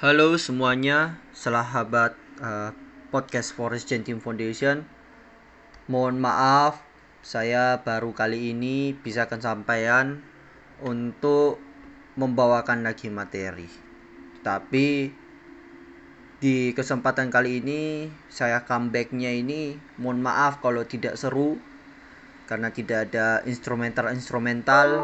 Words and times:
Halo 0.00 0.40
semuanya, 0.40 1.20
sahabat 1.36 2.16
uh, 2.40 2.72
podcast 3.12 3.52
Forest 3.52 3.84
Gentim 3.84 4.16
Foundation. 4.16 4.88
Mohon 5.92 6.24
maaf, 6.24 6.80
saya 7.20 7.84
baru 7.84 8.16
kali 8.16 8.56
ini 8.56 8.96
bisa 8.96 9.28
kesampaian 9.28 10.24
untuk 10.80 11.60
membawakan 12.16 12.80
lagi 12.80 13.12
materi. 13.12 13.68
Tapi 14.40 15.12
di 16.40 16.72
kesempatan 16.72 17.28
kali 17.28 17.60
ini 17.60 18.08
saya 18.32 18.64
comebacknya 18.64 19.36
ini 19.36 19.76
mohon 20.00 20.24
maaf 20.24 20.64
kalau 20.64 20.80
tidak 20.88 21.20
seru 21.20 21.60
karena 22.48 22.72
tidak 22.72 23.12
ada 23.12 23.44
instrumental-instrumental 23.44 24.96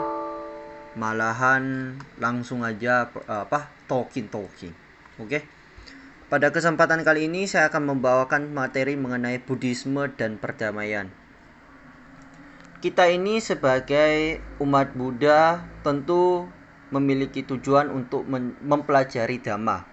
malahan 0.96 1.92
langsung 2.16 2.64
aja 2.64 3.12
apa 3.28 3.68
talking 3.84 4.32
talking 4.32 4.85
Oke. 5.16 5.48
Pada 6.28 6.52
kesempatan 6.52 7.00
kali 7.06 7.30
ini 7.30 7.48
saya 7.48 7.72
akan 7.72 7.96
membawakan 7.96 8.52
materi 8.52 9.00
mengenai 9.00 9.40
Buddhisme 9.40 10.12
dan 10.12 10.36
perdamaian. 10.36 11.08
Kita 12.84 13.08
ini 13.08 13.40
sebagai 13.40 14.44
umat 14.60 14.92
Buddha 14.92 15.64
tentu 15.80 16.44
memiliki 16.92 17.46
tujuan 17.48 17.88
untuk 17.88 18.28
mempelajari 18.60 19.40
Dhamma 19.40 19.88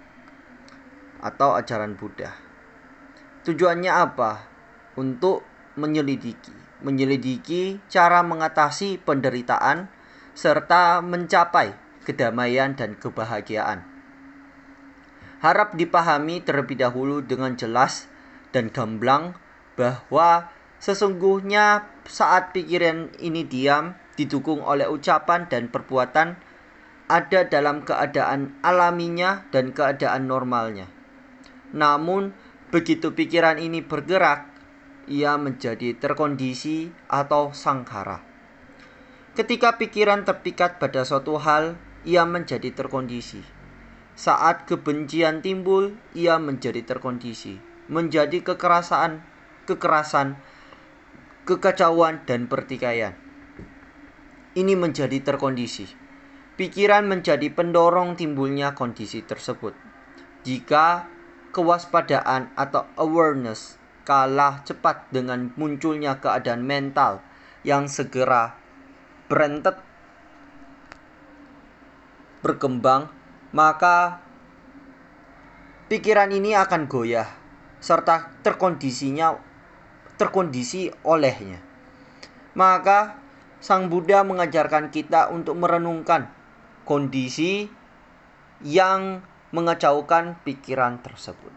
atau 1.23 1.55
ajaran 1.55 1.95
Buddha. 1.95 2.35
Tujuannya 3.47 3.93
apa? 3.93 4.43
Untuk 4.99 5.47
menyelidiki, 5.79 6.83
menyelidiki 6.83 7.79
cara 7.87 8.25
mengatasi 8.25 8.99
penderitaan 8.99 9.87
serta 10.35 10.99
mencapai 10.99 11.71
kedamaian 12.03 12.75
dan 12.75 12.99
kebahagiaan 12.99 13.92
harap 15.43 15.75
dipahami 15.75 16.39
terlebih 16.39 16.79
dahulu 16.79 17.19
dengan 17.19 17.59
jelas 17.59 18.07
dan 18.55 18.71
gamblang 18.71 19.35
bahwa 19.75 20.47
sesungguhnya 20.79 21.83
saat 22.07 22.55
pikiran 22.55 23.11
ini 23.19 23.43
diam 23.43 23.99
didukung 24.15 24.63
oleh 24.63 24.87
ucapan 24.87 25.51
dan 25.51 25.67
perbuatan 25.67 26.39
ada 27.11 27.43
dalam 27.43 27.83
keadaan 27.83 28.55
alaminya 28.63 29.43
dan 29.51 29.75
keadaan 29.75 30.31
normalnya. 30.31 30.87
Namun 31.75 32.31
begitu 32.71 33.11
pikiran 33.11 33.59
ini 33.59 33.83
bergerak, 33.83 34.47
ia 35.11 35.35
menjadi 35.35 35.99
terkondisi 35.99 36.87
atau 37.11 37.51
sangkara. 37.51 38.23
Ketika 39.35 39.75
pikiran 39.75 40.23
terpikat 40.23 40.77
pada 40.79 41.03
suatu 41.03 41.35
hal, 41.41 41.75
ia 42.07 42.23
menjadi 42.23 42.71
terkondisi. 42.71 43.62
Saat 44.13 44.69
kebencian 44.69 45.41
timbul, 45.41 45.97
ia 46.13 46.37
menjadi 46.37 46.85
terkondisi, 46.85 47.57
menjadi 47.89 48.45
kekerasan, 48.45 49.25
kekerasan, 49.65 50.37
kekacauan 51.49 52.21
dan 52.29 52.45
pertikaian. 52.45 53.17
Ini 54.53 54.77
menjadi 54.77 55.17
terkondisi. 55.25 55.89
Pikiran 56.53 57.09
menjadi 57.09 57.49
pendorong 57.49 58.13
timbulnya 58.13 58.77
kondisi 58.77 59.25
tersebut. 59.25 59.73
Jika 60.45 61.09
kewaspadaan 61.49 62.53
atau 62.53 62.85
awareness 63.01 63.81
kalah 64.05 64.61
cepat 64.61 65.09
dengan 65.09 65.49
munculnya 65.57 66.21
keadaan 66.21 66.61
mental 66.61 67.25
yang 67.65 67.89
segera 67.89 68.53
berentet 69.31 69.79
berkembang 72.43 73.07
maka 73.53 74.17
pikiran 75.87 76.33
ini 76.33 76.57
akan 76.57 76.89
goyah 76.89 77.29
serta 77.77 78.33
terkondisinya 78.41 79.37
terkondisi 80.17 80.89
olehnya. 81.05 81.61
Maka 82.57 83.21
Sang 83.63 83.87
Buddha 83.87 84.25
mengajarkan 84.25 84.91
kita 84.91 85.31
untuk 85.31 85.55
merenungkan 85.55 86.27
kondisi 86.83 87.71
yang 88.59 89.23
mengacaukan 89.53 90.41
pikiran 90.43 90.99
tersebut. 90.99 91.53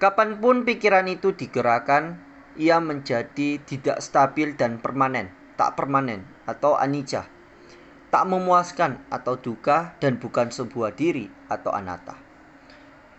Kapan 0.00 0.42
pun 0.42 0.66
pikiran 0.66 1.06
itu 1.06 1.32
digerakkan, 1.36 2.18
ia 2.56 2.82
menjadi 2.82 3.62
tidak 3.62 4.02
stabil 4.02 4.56
dan 4.58 4.80
permanen, 4.80 5.30
tak 5.54 5.78
permanen 5.78 6.26
atau 6.44 6.76
anicca 6.76 7.35
tak 8.16 8.32
memuaskan 8.32 8.96
atau 9.12 9.36
duka 9.36 9.92
dan 10.00 10.16
bukan 10.16 10.48
sebuah 10.48 10.96
diri 10.96 11.28
atau 11.52 11.68
anata. 11.68 12.16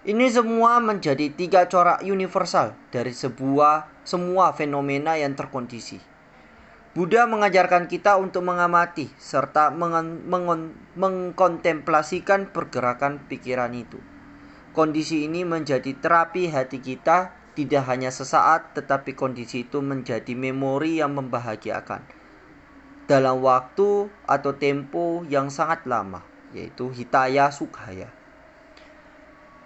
Ini 0.01 0.25
semua 0.25 0.81
menjadi 0.81 1.29
tiga 1.37 1.69
corak 1.69 2.01
universal 2.01 2.73
dari 2.89 3.13
sebuah 3.13 4.01
semua 4.01 4.57
fenomena 4.57 5.13
yang 5.13 5.37
terkondisi. 5.37 6.01
Buddha 6.97 7.29
mengajarkan 7.29 7.85
kita 7.85 8.17
untuk 8.17 8.41
mengamati 8.49 9.05
serta 9.21 9.69
mengkontemplasikan 10.97 12.49
pergerakan 12.49 13.21
pikiran 13.29 13.77
itu. 13.77 14.01
Kondisi 14.73 15.29
ini 15.29 15.45
menjadi 15.45 15.93
terapi 15.93 16.49
hati 16.49 16.81
kita 16.81 17.37
tidak 17.53 17.85
hanya 17.85 18.09
sesaat 18.09 18.73
tetapi 18.73 19.13
kondisi 19.13 19.69
itu 19.69 19.77
menjadi 19.77 20.33
memori 20.33 20.97
yang 20.97 21.13
membahagiakan 21.13 22.16
dalam 23.07 23.39
waktu 23.39 24.11
atau 24.27 24.51
tempo 24.59 25.23
yang 25.31 25.47
sangat 25.47 25.87
lama, 25.87 26.21
yaitu 26.51 26.91
hitaya 26.91 27.47
sukhaya. 27.47 28.11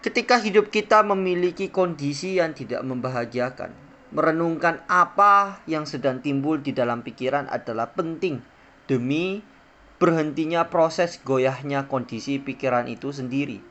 Ketika 0.06 0.38
hidup 0.38 0.70
kita 0.70 1.02
memiliki 1.02 1.74
kondisi 1.74 2.38
yang 2.38 2.54
tidak 2.54 2.86
membahagiakan, 2.86 3.74
merenungkan 4.14 4.86
apa 4.86 5.62
yang 5.66 5.90
sedang 5.90 6.22
timbul 6.22 6.62
di 6.62 6.74
dalam 6.74 7.02
pikiran 7.02 7.50
adalah 7.50 7.90
penting 7.94 8.42
demi 8.86 9.42
berhentinya 10.02 10.70
proses 10.70 11.22
goyahnya 11.22 11.86
kondisi 11.86 12.42
pikiran 12.42 12.90
itu 12.90 13.14
sendiri. 13.14 13.62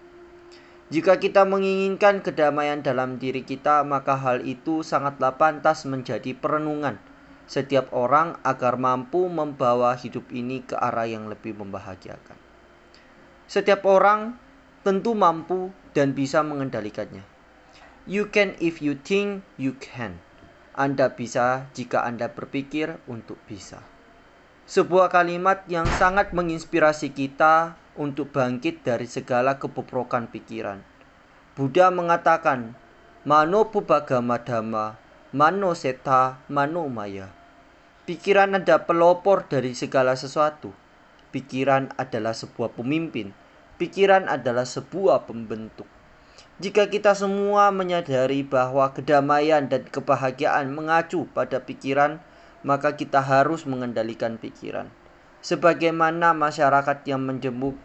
Jika 0.91 1.23
kita 1.23 1.47
menginginkan 1.47 2.23
kedamaian 2.23 2.83
dalam 2.83 3.23
diri 3.23 3.47
kita, 3.47 3.87
maka 3.87 4.19
hal 4.19 4.43
itu 4.43 4.83
sangatlah 4.83 5.39
pantas 5.39 5.87
menjadi 5.87 6.35
perenungan 6.35 6.99
setiap 7.51 7.91
orang 7.91 8.39
agar 8.47 8.79
mampu 8.79 9.27
membawa 9.27 9.99
hidup 9.99 10.31
ini 10.31 10.63
ke 10.63 10.79
arah 10.79 11.11
yang 11.11 11.27
lebih 11.27 11.59
membahagiakan. 11.59 12.39
Setiap 13.51 13.83
orang 13.91 14.39
tentu 14.87 15.19
mampu 15.19 15.75
dan 15.91 16.15
bisa 16.15 16.47
mengendalikannya. 16.47 17.27
You 18.07 18.31
can 18.31 18.55
if 18.63 18.79
you 18.79 18.95
think 18.95 19.43
you 19.59 19.75
can. 19.83 20.23
Anda 20.79 21.11
bisa 21.11 21.67
jika 21.75 22.07
Anda 22.07 22.31
berpikir 22.31 23.03
untuk 23.11 23.43
bisa. 23.51 23.83
Sebuah 24.71 25.11
kalimat 25.11 25.67
yang 25.67 25.91
sangat 25.99 26.31
menginspirasi 26.31 27.11
kita 27.11 27.75
untuk 27.99 28.31
bangkit 28.31 28.87
dari 28.87 29.11
segala 29.11 29.59
kebobrokan 29.59 30.31
pikiran. 30.31 30.79
Buddha 31.59 31.91
mengatakan, 31.91 32.79
Mano 33.27 33.69
pubagama 33.75 34.39
dhamma, 34.39 34.95
mano 35.35 35.75
seta, 35.75 36.39
mano 36.47 36.87
maya. 36.87 37.40
Pikiran 38.11 38.59
ada 38.59 38.91
pelopor 38.91 39.47
dari 39.47 39.71
segala 39.71 40.19
sesuatu. 40.19 40.75
Pikiran 41.31 41.95
adalah 41.95 42.35
sebuah 42.35 42.75
pemimpin. 42.75 43.31
Pikiran 43.79 44.27
adalah 44.27 44.67
sebuah 44.67 45.31
pembentuk. 45.31 45.87
Jika 46.59 46.91
kita 46.91 47.15
semua 47.15 47.71
menyadari 47.71 48.43
bahwa 48.43 48.91
kedamaian 48.91 49.71
dan 49.71 49.87
kebahagiaan 49.87 50.75
mengacu 50.75 51.31
pada 51.31 51.63
pikiran, 51.63 52.19
maka 52.67 52.99
kita 52.99 53.23
harus 53.23 53.63
mengendalikan 53.63 54.43
pikiran. 54.43 54.91
Sebagaimana 55.39 56.35
masyarakat 56.35 57.07
yang 57.07 57.23
menjemuk, 57.23 57.79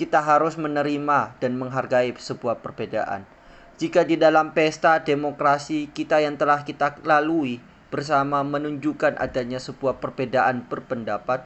kita 0.00 0.24
harus 0.24 0.56
menerima 0.56 1.36
dan 1.44 1.60
menghargai 1.60 2.16
sebuah 2.16 2.64
perbedaan. 2.64 3.28
Jika 3.76 4.08
di 4.08 4.16
dalam 4.16 4.56
pesta 4.56 5.04
demokrasi 5.04 5.92
kita 5.92 6.24
yang 6.24 6.40
telah 6.40 6.64
kita 6.64 7.04
lalui 7.04 7.60
bersama 7.88 8.44
menunjukkan 8.44 9.16
adanya 9.20 9.60
sebuah 9.60 10.00
perbedaan 10.00 10.64
berpendapat. 10.68 11.44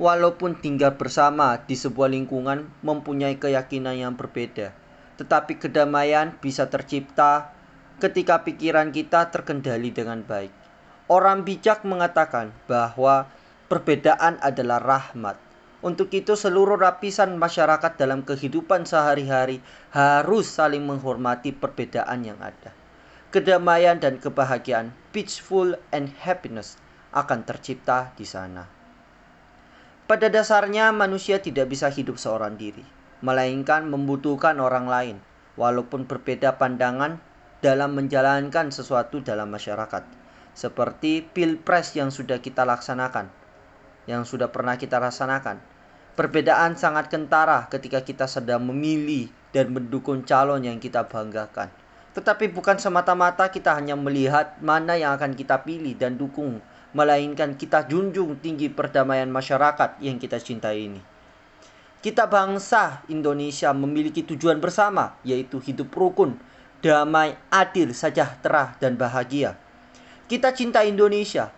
Walaupun 0.00 0.56
tinggal 0.58 0.96
bersama 0.96 1.60
di 1.60 1.76
sebuah 1.76 2.08
lingkungan 2.08 2.70
mempunyai 2.80 3.36
keyakinan 3.36 4.00
yang 4.00 4.14
berbeda 4.16 4.80
tetapi 5.20 5.60
kedamaian 5.60 6.32
bisa 6.40 6.72
tercipta 6.72 7.52
ketika 8.00 8.40
pikiran 8.40 8.88
kita 8.88 9.28
terkendali 9.28 9.92
dengan 9.92 10.24
baik. 10.24 10.48
Orang 11.12 11.44
bijak 11.44 11.84
mengatakan 11.84 12.56
bahwa 12.64 13.28
perbedaan 13.68 14.40
adalah 14.40 14.80
rahmat. 14.80 15.36
Untuk 15.84 16.08
itu 16.16 16.32
seluruh 16.40 16.80
lapisan 16.80 17.36
masyarakat 17.36 18.00
dalam 18.00 18.24
kehidupan 18.24 18.88
sehari-hari 18.88 19.60
harus 19.92 20.48
saling 20.48 20.88
menghormati 20.88 21.52
perbedaan 21.52 22.24
yang 22.24 22.40
ada 22.40 22.79
kedamaian 23.30 23.98
dan 24.02 24.18
kebahagiaan, 24.18 24.90
peaceful 25.14 25.78
and 25.94 26.10
happiness 26.22 26.78
akan 27.14 27.46
tercipta 27.46 28.14
di 28.14 28.26
sana. 28.26 28.66
Pada 30.10 30.26
dasarnya 30.26 30.90
manusia 30.90 31.38
tidak 31.38 31.70
bisa 31.70 31.86
hidup 31.86 32.18
seorang 32.18 32.58
diri. 32.58 32.82
melainkan 33.20 33.84
membutuhkan 33.84 34.56
orang 34.58 34.88
lain, 34.88 35.16
walaupun 35.60 36.08
berbeda 36.08 36.56
pandangan 36.56 37.20
dalam 37.60 37.92
menjalankan 37.92 38.72
sesuatu 38.72 39.20
dalam 39.20 39.52
masyarakat. 39.52 40.04
Seperti 40.56 41.22
pilpres 41.22 41.94
yang 41.94 42.08
sudah 42.08 42.40
kita 42.40 42.64
laksanakan, 42.64 43.28
yang 44.08 44.24
sudah 44.24 44.48
pernah 44.48 44.80
kita 44.80 44.98
laksanakan. 44.98 45.60
Perbedaan 46.16 46.74
sangat 46.76 47.08
kentara 47.08 47.70
ketika 47.70 48.02
kita 48.04 48.26
sedang 48.26 48.66
memilih 48.66 49.30
dan 49.54 49.72
mendukung 49.72 50.26
calon 50.26 50.64
yang 50.66 50.82
kita 50.82 51.06
banggakan. 51.06 51.70
Tetapi 52.10 52.50
bukan 52.50 52.74
semata-mata 52.78 53.46
kita 53.50 53.74
hanya 53.78 53.94
melihat 53.94 54.58
mana 54.58 54.98
yang 54.98 55.14
akan 55.14 55.38
kita 55.38 55.62
pilih 55.62 55.94
dan 55.94 56.18
dukung, 56.18 56.58
melainkan 56.90 57.54
kita 57.54 57.86
junjung 57.86 58.38
tinggi 58.42 58.66
perdamaian 58.66 59.30
masyarakat 59.30 60.02
yang 60.02 60.18
kita 60.18 60.42
cintai 60.42 60.90
ini. 60.90 61.00
Kita 62.00 62.26
bangsa 62.26 63.04
Indonesia 63.12 63.70
memiliki 63.76 64.24
tujuan 64.24 64.58
bersama, 64.58 65.20
yaitu 65.22 65.60
hidup 65.60 65.92
rukun, 65.92 66.40
damai, 66.80 67.36
adil, 67.52 67.92
sejahtera, 67.92 68.74
dan 68.80 68.96
bahagia. 68.96 69.54
Kita 70.24 70.56
cinta 70.56 70.80
Indonesia, 70.82 71.52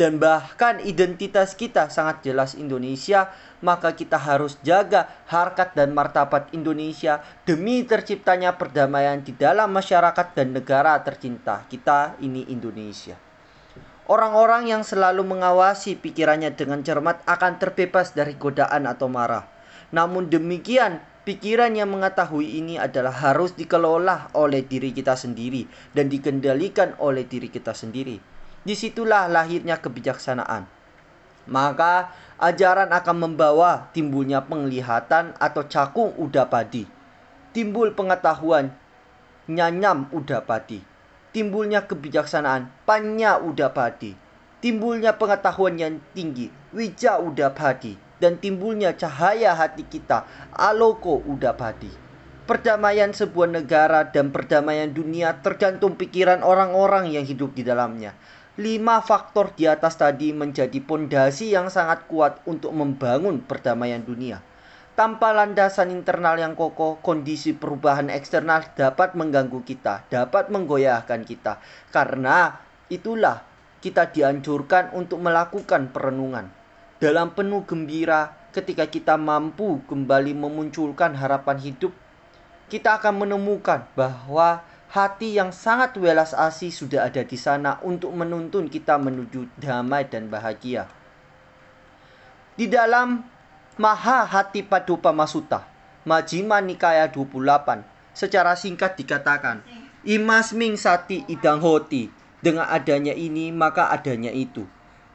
dan 0.00 0.16
bahkan 0.16 0.80
identitas 0.80 1.52
kita 1.52 1.92
sangat 1.92 2.24
jelas 2.24 2.56
Indonesia, 2.56 3.28
maka 3.60 3.92
kita 3.92 4.16
harus 4.16 4.56
jaga 4.64 5.08
harkat 5.28 5.76
dan 5.76 5.92
martabat 5.92 6.48
Indonesia 6.56 7.20
demi 7.44 7.84
terciptanya 7.84 8.56
perdamaian 8.56 9.20
di 9.20 9.36
dalam 9.36 9.68
masyarakat 9.70 10.32
dan 10.32 10.56
negara 10.56 10.96
tercinta 11.04 11.68
kita 11.68 12.16
ini 12.24 12.48
Indonesia. 12.48 13.14
Orang-orang 14.10 14.66
yang 14.66 14.82
selalu 14.82 15.22
mengawasi 15.22 15.94
pikirannya 15.94 16.52
dengan 16.58 16.82
cermat 16.82 17.22
akan 17.22 17.62
terbebas 17.62 18.10
dari 18.12 18.34
godaan 18.34 18.90
atau 18.90 19.06
marah. 19.06 19.46
Namun 19.94 20.26
demikian, 20.26 20.98
pikiran 21.22 21.70
yang 21.70 21.86
mengetahui 21.86 22.58
ini 22.58 22.82
adalah 22.82 23.14
harus 23.14 23.54
dikelola 23.54 24.34
oleh 24.34 24.66
diri 24.66 24.90
kita 24.90 25.14
sendiri 25.14 25.70
dan 25.94 26.10
dikendalikan 26.10 26.98
oleh 26.98 27.22
diri 27.22 27.46
kita 27.46 27.70
sendiri. 27.78 28.18
Di 28.62 28.78
situlah 28.78 29.26
lahirnya 29.26 29.82
kebijaksanaan. 29.82 30.70
Maka 31.50 32.14
ajaran 32.38 32.94
akan 32.94 33.16
membawa 33.18 33.90
timbulnya 33.90 34.46
penglihatan 34.46 35.34
atau 35.34 35.66
cakung 35.66 36.14
udapadi. 36.14 36.86
Timbul 37.50 37.90
pengetahuan 37.98 38.70
nyanyam 39.50 40.06
udapadi. 40.14 40.78
Timbulnya 41.34 41.90
kebijaksanaan 41.90 42.70
panya 42.86 43.42
udapadi. 43.42 44.14
Timbulnya 44.62 45.18
pengetahuan 45.18 45.74
yang 45.74 45.98
tinggi 46.14 46.46
wija 46.70 47.18
udapadi. 47.18 47.98
Dan 48.22 48.38
timbulnya 48.38 48.94
cahaya 48.94 49.58
hati 49.58 49.82
kita 49.82 50.22
aloko 50.54 51.18
udapadi. 51.26 51.90
Perdamaian 52.46 53.10
sebuah 53.10 53.50
negara 53.50 54.06
dan 54.06 54.30
perdamaian 54.30 54.94
dunia 54.94 55.42
tergantung 55.42 55.98
pikiran 55.98 56.46
orang-orang 56.46 57.10
yang 57.10 57.26
hidup 57.26 57.50
di 57.58 57.66
dalamnya 57.66 58.14
lima 58.60 59.00
faktor 59.00 59.56
di 59.56 59.64
atas 59.64 59.96
tadi 59.96 60.28
menjadi 60.36 60.76
pondasi 60.84 61.56
yang 61.56 61.72
sangat 61.72 62.04
kuat 62.04 62.44
untuk 62.44 62.76
membangun 62.76 63.40
perdamaian 63.40 64.04
dunia. 64.04 64.44
Tanpa 64.92 65.32
landasan 65.32 65.88
internal 65.88 66.36
yang 66.36 66.52
kokoh, 66.52 67.00
kondisi 67.00 67.56
perubahan 67.56 68.12
eksternal 68.12 68.60
dapat 68.76 69.16
mengganggu 69.16 69.64
kita, 69.64 70.04
dapat 70.12 70.52
menggoyahkan 70.52 71.24
kita. 71.24 71.64
Karena 71.88 72.60
itulah 72.92 73.40
kita 73.80 74.12
dianjurkan 74.12 74.92
untuk 74.92 75.24
melakukan 75.24 75.88
perenungan. 75.88 76.52
Dalam 77.00 77.32
penuh 77.32 77.64
gembira, 77.64 78.36
ketika 78.52 78.84
kita 78.84 79.16
mampu 79.16 79.80
kembali 79.88 80.36
memunculkan 80.36 81.16
harapan 81.16 81.56
hidup, 81.56 81.96
kita 82.68 83.00
akan 83.00 83.24
menemukan 83.24 83.88
bahwa 83.96 84.60
hati 84.92 85.40
yang 85.40 85.56
sangat 85.56 85.96
welas 85.96 86.36
asih 86.36 86.68
sudah 86.68 87.08
ada 87.08 87.24
di 87.24 87.40
sana 87.40 87.80
untuk 87.80 88.12
menuntun 88.12 88.68
kita 88.68 89.00
menuju 89.00 89.48
damai 89.56 90.04
dan 90.04 90.28
bahagia. 90.28 90.84
Di 92.52 92.68
dalam 92.68 93.24
Maha 93.80 94.28
Hati 94.28 94.60
Padupa 94.60 95.08
Masuta, 95.16 95.64
Majima 96.04 96.60
Nikaya 96.60 97.08
28, 97.08 97.80
secara 98.12 98.52
singkat 98.52 99.00
dikatakan, 99.00 99.64
Imasming 100.04 100.76
Sati 100.76 101.24
Idang 101.24 101.64
Hoti, 101.64 102.12
dengan 102.44 102.68
adanya 102.68 103.16
ini 103.16 103.48
maka 103.48 103.88
adanya 103.88 104.28
itu. 104.28 104.68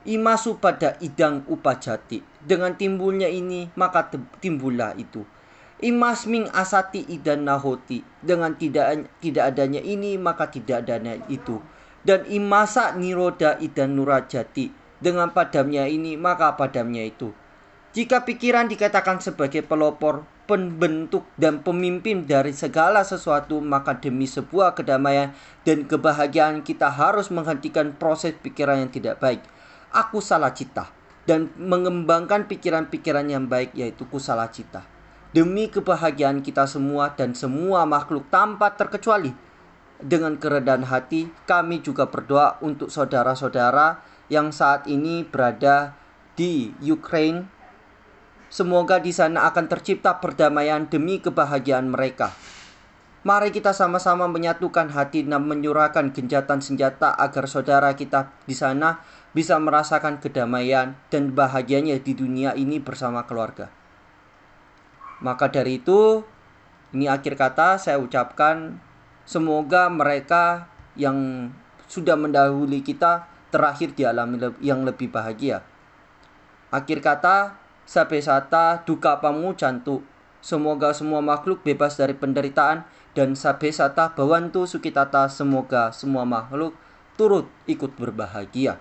Imasu 0.09 0.57
pada 0.57 0.97
idang 1.03 1.45
upajati, 1.45 2.25
dengan 2.41 2.73
timbulnya 2.73 3.29
ini 3.29 3.69
maka 3.77 4.09
timbullah 4.41 4.97
itu 4.97 5.36
Imasming 5.77 6.49
asati 6.57 7.05
idan 7.05 7.45
nahoti. 7.45 8.01
Dengan 8.25 8.57
tidak 8.57 9.13
tidak 9.21 9.53
adanya 9.53 9.77
ini 9.77 10.17
maka 10.17 10.49
tidak 10.49 10.81
adanya 10.81 11.21
itu. 11.29 11.61
Dan 12.01 12.25
imasa 12.25 12.97
niroda 12.97 13.61
idan 13.61 13.93
nurajati. 13.93 14.73
Dengan 14.97 15.29
padamnya 15.29 15.85
ini 15.85 16.17
maka 16.17 16.57
padamnya 16.57 17.05
itu. 17.05 17.29
Jika 17.93 18.25
pikiran 18.25 18.65
dikatakan 18.65 19.21
sebagai 19.21 19.61
pelopor, 19.61 20.25
pembentuk 20.49 21.29
dan 21.37 21.61
pemimpin 21.61 22.25
dari 22.25 22.57
segala 22.57 23.05
sesuatu, 23.05 23.61
maka 23.61 24.01
demi 24.01 24.25
sebuah 24.25 24.73
kedamaian 24.73 25.37
dan 25.61 25.85
kebahagiaan 25.85 26.65
kita 26.65 26.89
harus 26.89 27.29
menghentikan 27.29 27.93
proses 27.93 28.33
pikiran 28.33 28.81
yang 28.81 28.89
tidak 28.89 29.21
baik. 29.21 29.45
Aku 29.93 30.25
salah 30.25 30.57
cita 30.57 30.89
dan 31.29 31.53
mengembangkan 31.53 32.49
pikiran-pikiran 32.49 33.29
yang 33.29 33.45
baik 33.45 33.77
yaitu 33.77 34.09
kusala 34.09 34.49
cita 34.49 34.96
demi 35.37 35.69
kebahagiaan 35.69 36.41
kita 36.41 36.65
semua 36.65 37.13
dan 37.13 37.37
semua 37.37 37.85
makhluk 37.85 38.25
tanpa 38.33 38.73
terkecuali. 38.73 39.37
Dengan 40.01 40.33
keredaan 40.33 40.81
hati, 40.81 41.29
kami 41.45 41.85
juga 41.85 42.09
berdoa 42.09 42.57
untuk 42.65 42.89
saudara-saudara 42.89 44.01
yang 44.33 44.49
saat 44.49 44.89
ini 44.89 45.21
berada 45.21 45.93
di 46.33 46.73
Ukraine. 46.81 47.45
Semoga 48.49 48.97
di 48.97 49.13
sana 49.13 49.45
akan 49.45 49.69
tercipta 49.69 50.17
perdamaian 50.17 50.89
demi 50.89 51.21
kebahagiaan 51.21 51.85
mereka. 51.85 52.33
Mari 53.21 53.53
kita 53.53 53.77
sama-sama 53.77 54.25
menyatukan 54.25 54.89
hati 54.89 55.21
dan 55.21 55.45
menyurahkan 55.45 56.17
genjatan 56.17 56.65
senjata 56.65 57.13
agar 57.13 57.45
saudara 57.45 57.93
kita 57.93 58.33
di 58.49 58.57
sana 58.57 59.05
bisa 59.37 59.53
merasakan 59.61 60.17
kedamaian 60.17 60.97
dan 61.13 61.37
bahagianya 61.37 62.01
di 62.01 62.17
dunia 62.17 62.57
ini 62.57 62.81
bersama 62.81 63.29
keluarga. 63.29 63.69
Maka 65.23 65.49
dari 65.49 65.81
itu, 65.81 66.21
ini 66.93 67.09
akhir 67.09 67.35
kata 67.35 67.81
saya 67.81 67.97
ucapkan 67.97 68.77
semoga 69.25 69.89
mereka 69.89 70.69
yang 70.93 71.49
sudah 71.89 72.13
mendahului 72.19 72.83
kita 72.85 73.25
terakhir 73.49 73.95
di 73.95 74.03
alam 74.03 74.37
yang 74.61 74.83
lebih 74.83 75.09
bahagia. 75.09 75.63
Akhir 76.69 76.99
kata, 76.99 77.57
sampai 77.87 78.19
sata 78.19 78.83
duka 78.83 79.17
pamu 79.23 79.55
cantu. 79.55 80.03
Semoga 80.43 80.93
semua 80.93 81.23
makhluk 81.23 81.63
bebas 81.63 81.97
dari 81.97 82.13
penderitaan 82.13 82.85
dan 83.17 83.33
sampai 83.33 83.73
sata 83.73 84.13
bawantu 84.13 84.69
sukitata 84.69 85.25
semoga 85.31 85.89
semua 85.89 86.27
makhluk 86.27 86.77
turut 87.17 87.49
ikut 87.65 87.97
berbahagia. 87.97 88.77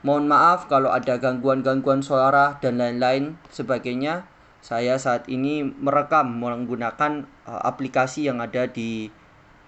Mohon 0.00 0.32
maaf 0.32 0.64
kalau 0.64 0.88
ada 0.88 1.20
gangguan-gangguan 1.20 2.00
suara 2.00 2.56
dan 2.64 2.80
lain-lain 2.80 3.36
sebagainya 3.52 4.24
saya 4.60 5.00
saat 5.00 5.24
ini 5.32 5.64
merekam 5.64 6.36
menggunakan 6.36 7.24
uh, 7.48 7.62
aplikasi 7.64 8.28
yang 8.28 8.44
ada 8.44 8.68
di 8.68 9.08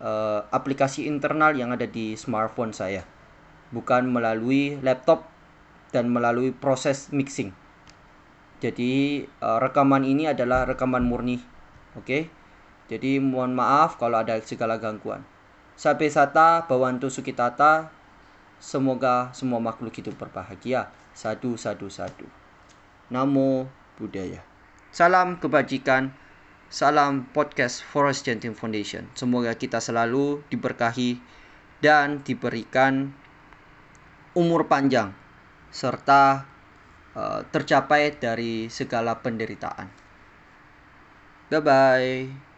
uh, 0.04 0.44
aplikasi 0.52 1.08
internal 1.08 1.56
yang 1.56 1.72
ada 1.72 1.88
di 1.88 2.12
smartphone 2.12 2.76
saya. 2.76 3.08
Bukan 3.72 4.12
melalui 4.12 4.76
laptop 4.84 5.32
dan 5.96 6.12
melalui 6.12 6.52
proses 6.52 7.08
mixing. 7.08 7.56
Jadi 8.60 9.24
uh, 9.40 9.58
rekaman 9.64 10.04
ini 10.04 10.28
adalah 10.28 10.68
rekaman 10.68 11.02
murni 11.02 11.40
oke? 11.96 12.04
Okay? 12.04 12.22
jadi 12.92 13.24
mohon 13.24 13.56
maaf 13.56 13.96
kalau 13.96 14.20
ada 14.20 14.36
segala 14.44 14.76
gangguan. 14.76 15.24
Sampai 15.72 16.12
sata 16.12 16.68
bawantu 16.68 17.08
sukitata 17.08 17.88
semoga 18.60 19.32
semua 19.32 19.56
makhluk 19.56 19.96
hidup 19.96 20.20
berbahagia. 20.20 20.92
Sadu 21.16 21.56
sadu 21.56 21.88
sadu. 21.88 22.28
Namo 23.08 23.72
buddhaya 23.96 24.51
Salam 24.92 25.40
kebajikan, 25.40 26.12
salam 26.68 27.24
podcast 27.32 27.80
Forest 27.80 28.28
Genting 28.28 28.52
Foundation. 28.52 29.08
Semoga 29.16 29.56
kita 29.56 29.80
selalu 29.80 30.44
diberkahi 30.52 31.16
dan 31.80 32.20
diberikan 32.20 33.08
umur 34.36 34.68
panjang 34.68 35.16
serta 35.72 36.44
uh, 37.16 37.40
tercapai 37.48 38.20
dari 38.20 38.68
segala 38.68 39.16
penderitaan. 39.16 39.88
Bye 41.48 41.64
bye. 41.64 42.51